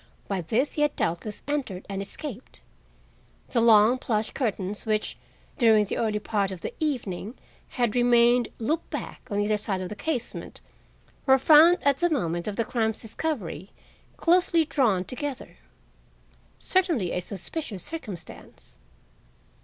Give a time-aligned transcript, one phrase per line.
[0.27, 2.61] By this he had doubtless entered and escaped.
[3.49, 5.15] The long plush curtains which,
[5.59, 7.35] during the early part of the evening,
[7.67, 10.59] had remained looped back on either side of the casement,
[11.27, 13.69] were found at the moment of the crime's discovery
[14.17, 15.57] closely drawn together.
[16.57, 18.77] Certainly a suspicious circumstance.